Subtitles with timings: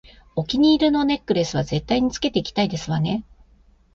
[0.35, 3.23] お気に入りのネックレスは絶対につけていきたいですわね